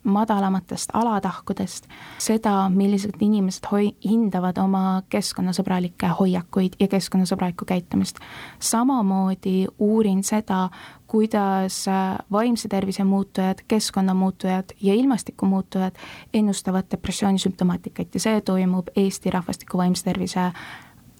madalamatest 0.03 0.89
alatahkudest 0.93 1.87
seda, 2.17 2.69
millised 2.69 3.19
inimesed 3.21 3.67
hoi-, 3.71 3.93
hindavad 4.05 4.57
oma 4.57 5.01
keskkonnasõbralikke 5.09 6.13
hoiakuid 6.19 6.79
ja 6.79 6.87
keskkonnasõbralikku 6.87 7.65
käitumist. 7.65 8.19
samamoodi 8.59 9.67
uurin 9.79 10.23
seda, 10.23 10.69
kuidas 11.09 11.85
vaimse 12.31 12.69
tervise 12.69 13.03
muutujad, 13.03 13.63
keskkonnamuutujad 13.67 14.75
ja 14.81 14.93
ilmastikumuutujad 14.93 15.95
ennustavad 16.33 16.85
depressiooni 16.91 17.41
sümptomaatikat 17.41 18.13
ja 18.13 18.19
see 18.19 18.41
toimub 18.41 18.93
Eesti 18.95 19.33
rahvastiku 19.33 19.81
vaimse 19.81 20.05
tervise 20.05 20.51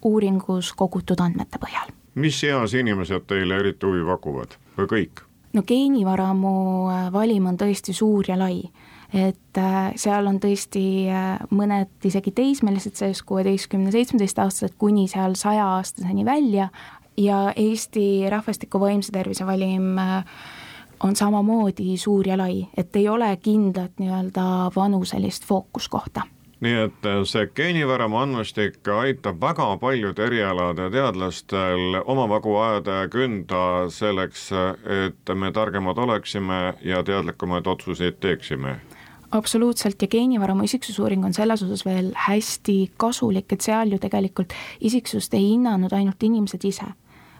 uuringus 0.05 0.74
kogutud 0.74 1.19
andmete 1.19 1.58
põhjal. 1.58 1.89
mis 2.15 2.43
eas 2.43 2.74
inimesed 2.74 3.25
teile 3.27 3.60
eriti 3.63 3.86
huvi 3.86 4.05
pakuvad 4.05 4.55
või 4.77 4.93
kõik? 4.93 5.25
no 5.53 5.63
geenivaramu 5.63 6.53
äh, 6.89 7.10
valim 7.13 7.50
on 7.50 7.58
tõesti 7.58 7.93
suur 7.96 8.27
ja 8.27 8.38
lai, 8.39 8.62
et 9.13 9.58
äh, 9.58 9.91
seal 9.98 10.27
on 10.29 10.39
tõesti 10.41 10.84
äh, 11.10 11.31
mõned 11.50 11.91
isegi 12.05 12.34
teismelised 12.36 13.00
sees, 13.00 13.24
kuueteistkümne, 13.25 13.91
seitsmeteistaastased 13.96 14.77
kuni 14.77 15.08
seal 15.12 15.38
sajaaastaseni 15.39 16.25
välja 16.25 16.69
ja 17.19 17.53
Eesti 17.55 18.29
rahvastiku 18.29 18.79
vaimse 18.79 19.11
tervise 19.11 19.45
valim 19.45 19.99
on 21.03 21.15
samamoodi 21.15 21.97
suur 21.97 22.27
ja 22.27 22.38
lai, 22.38 22.67
et 22.77 22.95
ei 22.95 23.07
ole 23.09 23.29
kindlat 23.43 23.99
nii-öelda 23.99 24.71
vanuselist 24.75 25.45
fookuskohta. 25.45 26.21
Nii 26.59 26.75
et 26.75 27.05
äh, 27.07 27.21
see 27.23 27.45
geenivaramu 27.55 28.17
andmestik 28.19 28.88
aitab 28.91 29.39
väga 29.39 29.67
paljude 29.79 30.25
erialade 30.25 30.89
teadlastel 30.91 32.01
omavagu 32.03 32.57
ajada 32.59 32.97
ja 32.97 33.07
künda 33.07 33.61
selleks, 33.95 34.49
et 35.07 35.35
me 35.35 35.53
targemad 35.55 35.97
oleksime 35.97 36.73
ja 36.83 37.03
teadlikumaid 37.03 37.67
otsuseid 37.67 38.19
teeksime. 38.19 38.75
Absoluutselt. 39.31 40.01
Ja 40.01 40.07
geenivaramu 40.07 40.67
isiksusuuring 40.67 41.25
on 41.25 41.33
selles 41.33 41.63
osas 41.63 41.85
veel 41.85 42.11
hästi 42.27 42.91
kasulik, 42.97 43.53
et 43.53 43.61
seal 43.61 43.93
ju 43.93 43.99
tegelikult 44.01 44.55
isiksust 44.81 45.33
ei 45.39 45.53
hinnanud 45.53 45.95
ainult 45.95 46.27
inimesed 46.27 46.65
ise 46.67 46.91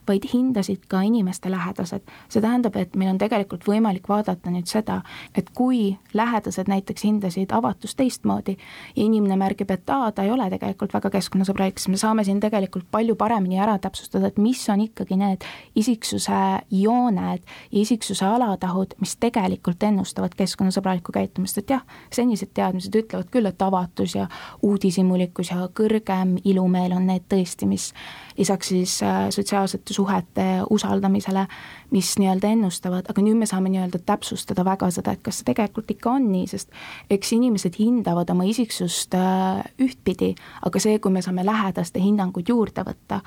vaid 0.10 0.26
hindasid 0.34 0.86
ka 0.90 1.02
inimeste 1.06 1.52
lähedased. 1.52 2.02
see 2.30 2.42
tähendab, 2.42 2.76
et 2.76 2.96
meil 2.96 3.14
on 3.14 3.18
tegelikult 3.22 3.66
võimalik 3.68 4.10
vaadata 4.10 4.52
nüüd 4.52 4.68
seda, 4.70 5.02
et 5.36 5.50
kui 5.56 5.98
lähedased 6.14 6.70
näiteks 6.70 7.06
hindasid 7.06 7.52
avatust 7.56 7.98
teistmoodi 7.98 8.58
ja 8.96 9.04
inimene 9.04 9.38
märgib, 9.40 9.72
et 9.72 9.90
aa, 9.90 10.12
ta 10.12 10.26
ei 10.26 10.32
ole 10.32 10.50
tegelikult 10.50 10.94
väga 10.94 11.12
keskkonnasõbralik, 11.14 11.80
siis 11.80 11.94
me 11.94 12.02
saame 12.02 12.26
siin 12.28 12.40
tegelikult 12.40 12.90
palju 12.92 13.16
paremini 13.20 13.60
ära 13.62 13.78
täpsustada, 13.82 14.28
et 14.30 14.38
mis 14.42 14.62
on 14.70 14.82
ikkagi 14.86 15.18
need 15.20 15.46
isiksuse 15.80 16.42
jooned 16.72 17.44
ja 17.72 17.82
isiksuse 17.82 18.26
alatahud, 18.26 18.96
mis 19.00 19.16
tegelikult 19.22 19.84
ennustavad 19.84 20.36
keskkonnasõbralikku 20.38 21.14
käitumist, 21.16 21.62
et 21.62 21.76
jah, 21.76 21.86
senised 22.14 22.54
teadmised 22.54 22.96
ütlevad 22.96 23.30
küll, 23.34 23.50
et 23.50 23.62
avatus 23.62 24.16
ja 24.16 24.28
uudishimulikkus 24.66 25.54
ja 25.54 25.70
kõrgem 25.76 26.38
ilumeel 26.44 26.96
on 26.98 27.08
need 27.10 27.28
tõesti, 27.30 27.68
mis 27.70 27.92
lisaks 28.38 28.72
siis 28.74 28.98
äh, 29.04 29.28
sotsiaalsete 29.34 29.94
suhete 30.00 30.48
usaldamisele, 30.72 31.46
mis 31.92 32.14
nii-öelda 32.22 32.54
ennustavad, 32.56 33.10
aga 33.12 33.24
nüüd 33.26 33.40
me 33.40 33.48
saame 33.50 33.72
nii-öelda 33.74 34.02
täpsustada 34.08 34.66
väga 34.68 34.92
seda, 34.96 35.16
et 35.16 35.24
kas 35.26 35.42
see 35.42 35.50
tegelikult 35.52 35.92
ikka 35.96 36.14
on 36.16 36.30
nii, 36.32 36.48
sest 36.52 36.72
eks 37.12 37.34
inimesed 37.36 37.80
hindavad 37.80 38.30
oma 38.34 38.48
isiksust 38.50 39.18
äh, 39.18 39.64
ühtpidi, 39.82 40.34
aga 40.68 40.84
see, 40.84 41.00
kui 41.04 41.14
me 41.14 41.24
saame 41.26 41.46
lähedaste 41.48 42.02
hinnanguid 42.04 42.52
juurde 42.54 42.86
võtta, 42.88 43.24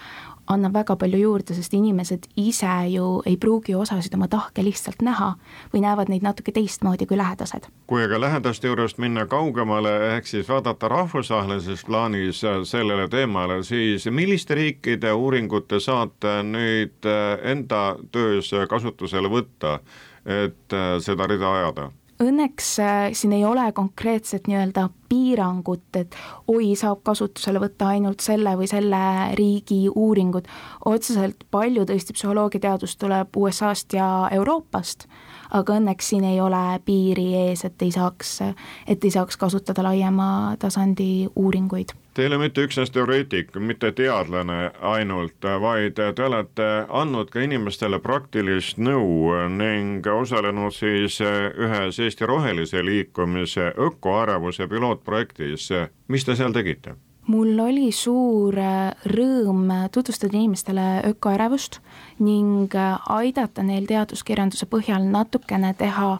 annab 0.50 0.74
väga 0.74 0.96
palju 0.96 1.18
juurde, 1.18 1.54
sest 1.54 1.74
inimesed 1.74 2.26
ise 2.36 2.72
ju 2.92 3.22
ei 3.26 3.36
pruugi 3.36 3.74
osasid 3.74 4.14
oma 4.14 4.28
tahke 4.28 4.64
lihtsalt 4.64 5.02
näha 5.02 5.34
või 5.74 5.84
näevad 5.84 6.10
neid 6.10 6.24
natuke 6.26 6.52
teistmoodi 6.52 7.06
kui 7.06 7.16
lähedased. 7.16 7.68
kui 7.86 8.02
aga 8.04 8.20
lähedaste 8.20 8.66
juurest 8.66 8.98
minna 8.98 9.26
kaugemale, 9.26 10.16
ehk 10.16 10.26
siis 10.26 10.48
vaadata 10.48 10.88
rahvusvahelises 10.88 11.84
plaanis 11.84 12.42
sellele 12.64 13.08
teemale, 13.08 13.62
siis 13.62 14.06
milliste 14.10 14.54
riikide 14.54 15.12
uuringute 15.12 15.80
saate 15.80 16.40
nüüd 16.42 17.10
enda 17.42 17.96
töös 18.12 18.50
kasutusele 18.68 19.28
võtta, 19.28 19.78
et 20.26 20.80
seda 21.00 21.26
rida 21.26 21.52
ajada? 21.58 21.90
Õnneks 22.22 22.72
äh, 22.82 23.12
siin 23.16 23.32
ei 23.36 23.44
ole 23.44 23.64
konkreetset 23.72 24.48
nii-öelda 24.48 24.88
piirangut, 25.08 25.84
et 25.96 26.16
oi, 26.48 26.72
saab 26.78 27.02
kasutusele 27.04 27.60
võtta 27.62 27.90
ainult 27.92 28.24
selle 28.24 28.54
või 28.58 28.68
selle 28.70 29.00
riigi 29.38 29.84
uuringud. 29.88 30.48
otseselt 30.84 31.44
palju 31.50 31.86
tõesti 31.88 32.16
psühholoogiateadust 32.16 32.98
tuleb 32.98 33.36
USA-st 33.36 33.98
ja 33.98 34.08
Euroopast, 34.32 35.08
aga 35.52 35.78
õnneks 35.80 36.12
siin 36.14 36.24
ei 36.24 36.40
ole 36.40 36.80
piiri 36.84 37.32
ees, 37.46 37.64
et 37.68 37.82
ei 37.82 37.92
saaks, 37.92 38.38
et 38.86 39.04
ei 39.04 39.10
saaks 39.10 39.36
kasutada 39.36 39.84
laiema 39.84 40.56
tasandi 40.58 41.28
uuringuid 41.36 41.92
Te 42.14 42.22
ei 42.22 42.28
ole 42.28 42.36
mitte 42.42 42.66
üksnes 42.66 42.90
teoreetik, 42.92 43.54
mitte 43.56 43.88
teadlane 43.96 44.70
ainult, 44.84 45.46
vaid 45.60 45.94
te 45.96 46.24
olete 46.26 46.66
andnud 46.92 47.30
ka 47.32 47.40
inimestele 47.40 48.02
praktilist 48.04 48.76
nõu 48.76 49.32
ning 49.48 50.04
osalenud 50.04 50.76
siis 50.76 51.16
ühes 51.24 52.00
Eesti 52.04 52.28
Rohelise 52.28 52.84
Liikumise 52.84 53.72
ökoärevuse 53.88 54.68
pilootprojektis. 54.68 55.70
mis 56.08 56.24
te 56.24 56.36
seal 56.36 56.52
tegite? 56.52 56.98
mul 57.32 57.58
oli 57.64 57.88
suur 57.96 58.60
rõõm 59.08 59.68
tutvustada 59.94 60.36
inimestele 60.36 60.86
ökoärevust 61.14 61.78
ning 62.18 62.74
aidata 63.08 63.62
neil 63.62 63.86
teaduskirjanduse 63.86 64.66
põhjal 64.66 65.06
natukene 65.06 65.72
teha 65.78 66.18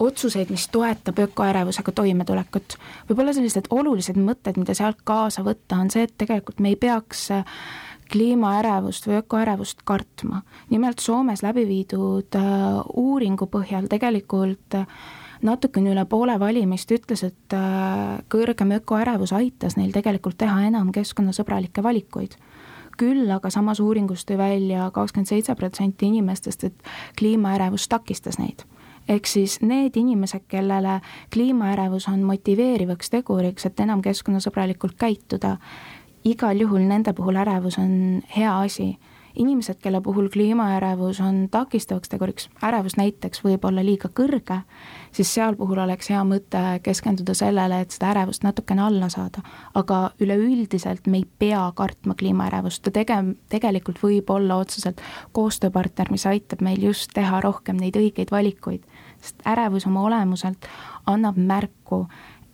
otsuseid, 0.00 0.50
mis 0.50 0.68
toetab 0.72 1.18
ökoärevusega 1.18 1.92
toimetulekut. 1.92 2.76
võib-olla 3.10 3.34
sellised 3.36 3.68
olulised 3.70 4.16
mõtted, 4.16 4.56
mida 4.56 4.74
sealt 4.74 5.02
kaasa 5.04 5.44
võtta, 5.44 5.80
on 5.80 5.90
see, 5.92 6.06
et 6.08 6.16
tegelikult 6.18 6.60
me 6.60 6.72
ei 6.72 6.76
peaks 6.80 7.28
äh, 7.36 7.44
kliimaärevust 8.12 9.06
või 9.06 9.20
ökoärevust 9.20 9.84
kartma. 9.84 10.42
nimelt 10.70 10.98
Soomes 10.98 11.42
läbi 11.42 11.66
viidud 11.68 12.36
äh, 12.36 12.80
uuringu 12.96 13.46
põhjal 13.46 13.88
tegelikult 13.92 14.78
äh, 14.80 14.86
natukene 15.42 15.92
üle 15.92 16.04
poole 16.04 16.38
valimist 16.40 16.90
ütles, 16.92 17.22
et 17.24 17.54
kõrgem 18.28 18.74
ökoärevus 18.76 19.32
aitas 19.32 19.76
neil 19.76 19.92
tegelikult 19.92 20.36
teha 20.38 20.66
enam 20.68 20.92
keskkonnasõbralikke 20.92 21.82
valikuid 21.82 22.36
küll 23.00 23.30
aga 23.32 23.48
samas 23.48 23.80
uuringus 23.80 24.26
tõi 24.28 24.36
välja 24.36 24.90
kakskümmend 24.92 25.30
seitse 25.30 25.54
protsenti 25.56 26.10
inimestest, 26.10 26.64
et 26.68 26.90
kliimaärevus 27.16 27.88
takistas 27.88 28.36
neid 28.36 28.66
ehk 29.10 29.26
siis 29.26 29.58
need 29.60 29.96
inimesed, 29.98 30.46
kellele 30.48 31.00
kliimaärevus 31.34 32.08
on 32.08 32.22
motiveerivaks 32.22 33.10
teguriks, 33.10 33.66
et 33.66 33.80
enam 33.82 34.02
keskkonnasõbralikult 34.04 34.94
käituda, 34.98 35.56
igal 36.24 36.60
juhul 36.60 36.84
nende 36.88 37.12
puhul 37.16 37.40
ärevus 37.40 37.78
on 37.78 38.22
hea 38.36 38.58
asi. 38.58 38.96
inimesed, 39.40 39.76
kelle 39.78 40.00
puhul 40.02 40.26
kliimaärevus 40.28 41.20
on 41.22 41.36
takistavaks 41.50 42.08
teguriks, 42.10 42.48
ärevus 42.66 42.96
näiteks 42.98 43.44
võib 43.44 43.62
olla 43.64 43.84
liiga 43.86 44.08
kõrge, 44.10 44.56
siis 45.14 45.30
seal 45.34 45.54
puhul 45.56 45.78
oleks 45.78 46.10
hea 46.10 46.24
mõte 46.26 46.62
keskenduda 46.82 47.34
sellele, 47.38 47.78
et 47.80 47.94
seda 47.94 48.10
ärevust 48.10 48.42
natukene 48.42 48.82
alla 48.82 49.08
saada. 49.08 49.42
aga 49.74 50.10
üleüldiselt 50.20 51.06
me 51.06 51.22
ei 51.22 51.28
pea 51.38 51.62
kartma 51.74 52.14
kliimaärevust, 52.14 52.82
ta 52.82 52.90
tege-, 52.90 53.36
tegelikult 53.48 54.02
võib 54.02 54.30
olla 54.34 54.56
otseselt 54.56 55.00
koostööpartner, 55.32 56.10
mis 56.10 56.26
aitab 56.26 56.60
meil 56.60 56.82
just 56.82 57.14
teha 57.14 57.40
rohkem 57.40 57.76
neid 57.76 57.96
õigeid 57.96 58.34
valikuid 58.34 58.82
sest 59.20 59.46
ärevus 59.46 59.86
oma 59.86 60.02
olemuselt 60.02 60.66
annab 61.06 61.36
märku, 61.36 62.06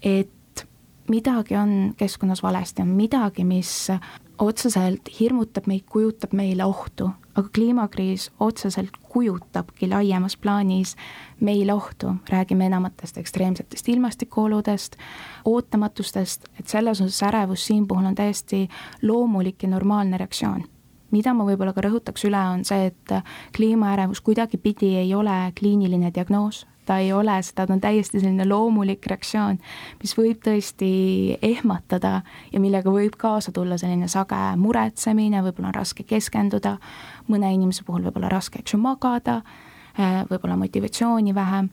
et 0.03 0.67
midagi 1.09 1.57
on 1.57 1.95
keskkonnas 1.97 2.43
valesti, 2.43 2.83
on 2.83 2.89
midagi, 2.89 3.45
mis 3.45 3.89
otseselt 4.39 5.09
hirmutab 5.21 5.67
meid, 5.67 5.87
kujutab 5.91 6.33
meile 6.37 6.65
ohtu, 6.65 7.09
aga 7.35 7.49
kliimakriis 7.55 8.31
otseselt 8.41 8.97
kujutabki 9.09 9.89
laiemas 9.89 10.37
plaanis 10.37 10.97
meile 11.41 11.75
ohtu, 11.75 12.15
räägime 12.29 12.67
enamatest 12.67 13.19
ekstreemsetest 13.19 13.89
ilmastikuoludest, 13.89 14.97
ootamatustest, 15.45 16.49
et 16.61 16.69
selles 16.69 17.01
osas 17.01 17.23
ärevus 17.23 17.67
siin 17.67 17.87
puhul 17.89 18.05
on 18.05 18.15
täiesti 18.15 18.69
loomulik 19.03 19.63
ja 19.63 19.69
normaalne 19.69 20.19
reaktsioon 20.19 20.65
mida 21.17 21.33
ma 21.37 21.49
võib-olla 21.49 21.73
ka 21.73 21.85
rõhutaks 21.87 22.27
üle, 22.29 22.41
on 22.53 22.65
see, 22.69 22.91
et 22.93 23.19
kliimaärevus 23.57 24.21
kuidagipidi 24.25 24.97
ei 25.01 25.15
ole 25.17 25.37
kliiniline 25.57 26.13
diagnoos, 26.15 26.67
ta 26.87 26.99
ei 27.03 27.13
ole 27.13 27.35
seda, 27.43 27.67
ta 27.67 27.75
on 27.75 27.81
täiesti 27.83 28.21
selline 28.21 28.47
loomulik 28.49 29.07
reaktsioon, 29.11 29.59
mis 30.03 30.15
võib 30.19 30.43
tõesti 30.45 30.91
ehmatada 31.43 32.21
ja 32.53 32.63
millega 32.63 32.93
võib 32.93 33.17
kaasa 33.19 33.53
tulla 33.53 33.79
selline 33.81 34.09
sage 34.13 34.39
muretsemine, 34.61 35.43
võib-olla 35.47 35.73
on 35.73 35.79
raske 35.81 36.07
keskenduda, 36.07 36.77
mõne 37.33 37.51
inimese 37.57 37.87
puhul 37.87 38.07
võib 38.07 38.21
olla 38.21 38.31
raske, 38.37 38.63
eks 38.63 38.77
ju, 38.77 38.81
magada, 38.83 39.41
võib-olla 40.31 40.59
motivatsiooni 40.61 41.35
vähem, 41.35 41.73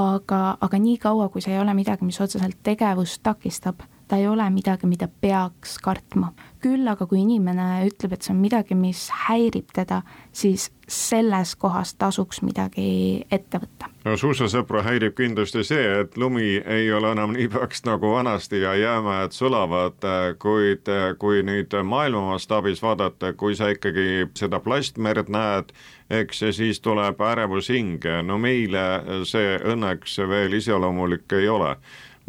aga, 0.00 0.42
aga 0.60 0.82
niikaua, 0.82 1.30
kui 1.30 1.44
see 1.44 1.54
ei 1.54 1.62
ole 1.62 1.74
midagi, 1.76 2.06
mis 2.06 2.20
otseselt 2.22 2.58
tegevust 2.66 3.22
takistab 3.26 3.84
ta 4.10 4.16
ei 4.16 4.26
ole 4.26 4.50
midagi, 4.50 4.86
mida 4.90 5.08
peaks 5.20 5.78
kartma. 5.78 6.32
küll 6.60 6.84
aga 6.92 7.06
kui 7.08 7.22
inimene 7.22 7.86
ütleb, 7.88 8.12
et 8.12 8.26
see 8.26 8.34
on 8.34 8.40
midagi, 8.42 8.76
mis 8.76 9.06
häirib 9.22 9.70
teda, 9.72 10.02
siis 10.36 10.66
selles 10.90 11.54
kohas 11.56 11.94
tasuks 11.96 12.42
midagi 12.44 13.22
ette 13.32 13.60
võtta. 13.62 13.88
no 14.04 14.16
suusasõpra 14.20 14.82
häirib 14.84 15.14
kindlasti 15.16 15.62
see, 15.64 15.86
et 16.02 16.18
lumi 16.18 16.58
ei 16.58 16.90
ole 16.92 17.14
enam 17.14 17.32
nii 17.36 17.48
paks 17.54 17.86
nagu 17.86 18.10
vanasti 18.16 18.60
ja 18.64 18.74
jäämäed 18.76 19.32
sulavad, 19.36 20.02
kuid 20.42 20.90
kui 21.22 21.46
nüüd 21.46 21.78
maailma 21.94 22.34
mastaabis 22.34 22.82
vaadata, 22.82 23.32
kui 23.32 23.54
sa 23.54 23.70
ikkagi 23.70 24.26
seda 24.34 24.60
plastmerd 24.60 25.30
näed, 25.30 25.72
eks 26.10 26.42
siis 26.58 26.82
tuleb 26.82 27.22
ärevus 27.22 27.70
hinge, 27.70 28.20
no 28.26 28.42
meile 28.42 29.22
see 29.24 29.56
õnneks 29.62 30.18
veel 30.28 30.58
iseloomulik 30.58 31.38
ei 31.38 31.48
ole 31.48 31.76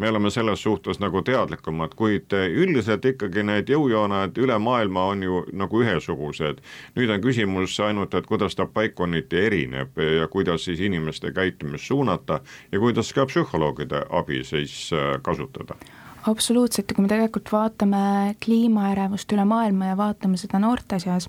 me 0.02 0.10
oleme 0.10 0.30
selles 0.34 0.62
suhtes 0.62 0.98
nagu 0.98 1.22
teadlikumad, 1.22 1.94
kuid 1.94 2.34
üldiselt 2.34 3.06
ikkagi 3.06 3.44
need 3.46 3.70
jõujooned 3.70 4.38
üle 4.42 4.58
maailma 4.58 5.04
on 5.12 5.22
ju 5.22 5.42
nagu 5.54 5.82
ühesugused. 5.84 6.58
nüüd 6.98 7.12
on 7.14 7.22
küsimus 7.22 7.78
ainult, 7.86 8.14
et 8.18 8.26
kuidas 8.26 8.58
ta 8.58 8.66
paikkonniti 8.66 9.44
erineb 9.46 9.98
ja 10.18 10.26
kuidas 10.28 10.66
siis 10.66 10.80
inimeste 10.80 11.30
käitumist 11.32 11.86
suunata 11.86 12.40
ja 12.72 12.82
kuidas 12.82 13.12
ka 13.12 13.26
psühholoogide 13.30 14.06
abi 14.10 14.42
siis 14.44 14.90
äh, 14.92 15.20
kasutada 15.22 15.78
absoluutselt 16.26 16.90
ja 16.90 16.94
kui 16.94 17.02
me 17.06 17.10
tegelikult 17.10 17.52
vaatame 17.52 18.34
kliimaärevust 18.44 19.32
üle 19.34 19.46
maailma 19.46 19.92
ja 19.92 19.96
vaatame 19.98 20.38
seda 20.38 20.58
noorte 20.62 20.98
seas, 21.02 21.28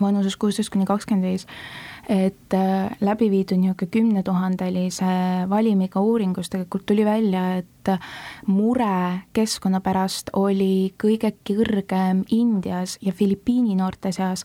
vanuses 0.00 0.36
kuusteist 0.36 0.72
kuni 0.72 0.88
kakskümmend 0.88 1.24
viis, 1.24 1.46
et 2.08 2.54
äh, 2.56 2.90
läbi 3.04 3.28
viidud 3.30 3.60
niisugune 3.60 3.90
kümnetuhandelise 3.92 5.12
valimiga 5.48 6.00
uuringus 6.00 6.48
tegelikult 6.50 6.86
tuli 6.86 7.04
välja, 7.04 7.58
et 7.60 7.90
mure 8.46 9.28
keskkonna 9.32 9.80
pärast 9.84 10.30
oli 10.36 10.92
kõige 11.00 11.34
kõrgem 11.46 12.24
Indias 12.32 12.98
ja 13.04 13.12
Filipiini 13.12 13.76
noorte 13.76 14.12
seas, 14.12 14.44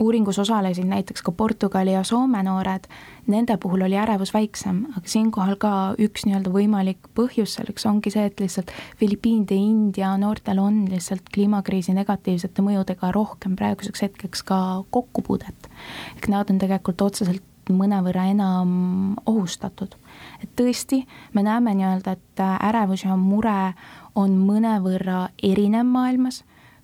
uuringus 0.00 0.38
osalesid 0.38 0.86
näiteks 0.88 1.22
ka 1.22 1.32
Portugali 1.32 1.92
ja 1.92 2.02
Soome 2.04 2.42
noored, 2.42 2.88
nende 3.26 3.56
puhul 3.56 3.84
oli 3.86 3.96
ärevus 3.98 4.32
väiksem, 4.34 4.84
aga 4.96 5.04
siinkohal 5.08 5.56
ka 5.60 5.72
üks 6.02 6.26
nii-öelda 6.26 6.52
võimalik 6.54 7.10
põhjus 7.18 7.56
selleks 7.58 7.86
ongi 7.86 8.12
see, 8.14 8.24
et 8.30 8.40
lihtsalt 8.40 8.72
Filipiinide 9.00 9.58
India 9.58 10.14
noortel 10.18 10.58
on 10.62 10.84
lihtsalt 10.90 11.28
kliimakriisi 11.34 11.94
negatiivsete 11.96 12.64
mõjudega 12.64 13.12
rohkem 13.14 13.56
praeguseks 13.56 14.06
hetkeks 14.08 14.44
ka 14.48 14.58
kokkupuudet. 14.90 15.70
ehk 16.16 16.28
nad 16.28 16.50
on 16.50 16.58
tegelikult 16.58 17.02
otseselt 17.02 17.42
mõnevõrra 17.70 18.26
enam 18.30 19.14
ohustatud. 19.26 19.94
et 20.42 20.50
tõesti, 20.56 21.04
me 21.32 21.42
näeme 21.42 21.74
nii-öelda, 21.74 22.12
et 22.12 22.40
ärevus 22.40 23.04
ja 23.04 23.16
mure 23.16 23.74
on 24.14 24.36
mõnevõrra 24.46 25.28
erinev 25.42 25.86
maailmas 25.86 26.42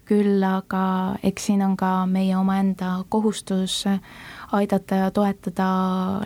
küll 0.08 0.44
aga 0.44 0.84
eks 1.22 1.48
siin 1.50 1.62
on 1.62 1.76
ka 1.76 2.06
meie 2.08 2.36
omaenda 2.36 3.04
kohustus 3.12 3.82
aidata 4.52 4.94
ja 4.94 5.10
toetada 5.10 5.66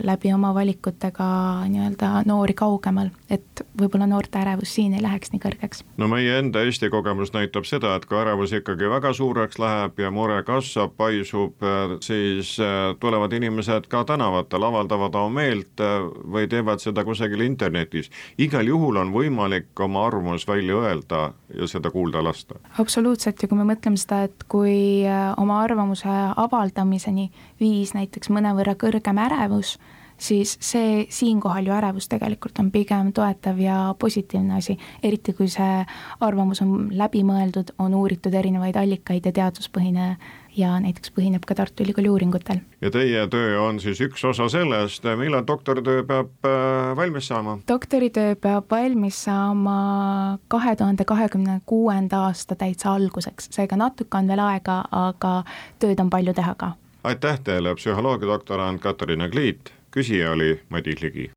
läbi 0.03 0.33
oma 0.33 0.55
valikutega 0.55 1.25
nii-öelda 1.69 2.23
noori 2.27 2.55
kaugemal, 2.55 3.11
et 3.31 3.65
võib-olla 3.79 4.07
noorte 4.07 4.39
ärevus 4.39 4.75
siin 4.77 4.95
ei 4.95 5.03
läheks 5.03 5.33
nii 5.33 5.43
kõrgeks. 5.43 5.83
no 5.99 6.09
meie 6.09 6.39
enda 6.39 6.63
Eesti 6.63 6.91
kogemus 6.91 7.33
näitab 7.35 7.67
seda, 7.67 7.97
et 7.97 8.07
kui 8.07 8.19
ärevus 8.21 8.55
ikkagi 8.55 8.91
väga 8.91 9.13
suureks 9.17 9.59
läheb 9.59 9.99
ja 9.99 10.11
mure 10.15 10.43
kasvab, 10.47 10.95
paisub, 10.97 11.67
siis 12.01 12.55
äh, 12.63 12.95
tulevad 13.01 13.33
inimesed 13.33 13.89
ka 13.91 14.05
tänavatele, 14.07 14.71
avaldavad 14.71 15.19
oma 15.19 15.43
meelt 15.43 15.83
äh, 15.83 16.07
või 16.07 16.47
teevad 16.51 16.83
seda 16.85 17.05
kusagil 17.05 17.43
internetis. 17.43 18.11
igal 18.39 18.67
juhul 18.67 19.03
on 19.03 19.13
võimalik 19.15 19.81
oma 19.81 20.07
arvamus 20.07 20.47
välja 20.49 20.79
öelda 20.79 21.33
ja 21.59 21.67
seda 21.67 21.91
kuulda 21.91 22.23
lasta. 22.25 22.61
absoluutselt 22.79 23.43
ja 23.43 23.49
kui 23.49 23.59
me 23.59 23.67
mõtleme 23.75 23.99
seda, 23.99 24.23
et 24.31 24.47
kui 24.49 25.03
äh, 25.07 25.35
oma 25.37 25.59
arvamuse 25.65 26.09
avaldamiseni 26.37 27.31
viis 27.61 27.95
näiteks 27.95 28.12
mõnevõrra 28.33 28.75
kõrgem 28.79 29.19
ärevus, 29.19 29.79
siis 30.23 30.57
see 30.61 31.07
siinkohal 31.11 31.67
ju 31.67 31.75
ärevus 31.75 32.09
tegelikult 32.09 32.59
on 32.63 32.71
pigem 32.71 33.13
toetav 33.13 33.59
ja 33.61 33.95
positiivne 33.99 34.59
asi, 34.61 34.77
eriti 35.03 35.33
kui 35.33 35.49
see 35.51 35.83
arvamus 36.21 36.63
on 36.63 36.91
läbimõeldud, 36.99 37.75
on 37.83 37.95
uuritud 37.99 38.35
erinevaid 38.35 38.77
allikaid 38.79 39.27
ja 39.27 39.33
teaduspõhine 39.33 40.17
ja 40.57 40.75
näiteks 40.81 41.13
põhineb 41.17 41.45
ka 41.49 41.57
Tartu 41.57 41.85
Ülikooli 41.85 42.11
uuringutel. 42.13 42.61
ja 42.81 42.91
teie 42.91 43.27
töö 43.29 43.61
on 43.63 43.81
siis 43.81 44.01
üks 44.05 44.25
osa 44.29 44.49
sellest, 44.53 45.07
millal 45.19 45.47
doktoritöö 45.47 46.05
peab 46.07 46.47
äh, 46.47 46.97
valmis 46.97 47.29
saama? 47.33 47.59
doktoritöö 47.69 48.37
peab 48.37 48.71
valmis 48.71 49.25
saama 49.25 50.39
kahe 50.49 50.77
tuhande 50.77 51.05
kahekümne 51.05 51.61
kuuenda 51.67 52.27
aasta 52.29 52.55
täitsa 52.55 52.93
alguseks, 52.95 53.49
seega 53.51 53.77
natuke 53.77 54.19
on 54.19 54.29
veel 54.29 54.45
aega, 54.45 54.83
aga 54.91 55.43
tööd 55.79 56.01
on 56.01 56.11
palju 56.11 56.35
teha 56.37 56.55
ka. 56.55 56.73
Aitäh 57.05 57.41
teile, 57.41 57.75
psühholoogiadoktorant 57.75 58.81
Katariina 58.81 59.29
Kliit, 59.29 59.73
küsija 59.91 60.31
oli 60.33 60.61
Madis 60.69 61.03
Ligi. 61.03 61.31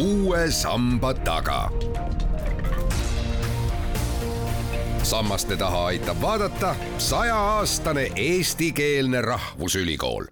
uue 0.00 0.50
samba 0.50 1.14
taga. 1.14 1.70
Sammaste 5.02 5.56
taha 5.56 5.84
aitab 5.86 6.16
vaadata 6.22 6.74
sajaaastane 6.98 8.12
eestikeelne 8.16 9.20
rahvusülikool 9.20 10.24